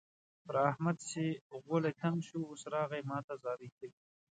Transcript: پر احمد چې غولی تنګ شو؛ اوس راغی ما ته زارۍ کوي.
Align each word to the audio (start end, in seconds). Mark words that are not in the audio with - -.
پر 0.45 0.55
احمد 0.69 0.97
چې 1.09 1.23
غولی 1.63 1.91
تنګ 2.01 2.17
شو؛ 2.27 2.39
اوس 2.49 2.61
راغی 2.73 3.01
ما 3.09 3.17
ته 3.27 3.33
زارۍ 3.43 3.69
کوي. 3.77 3.97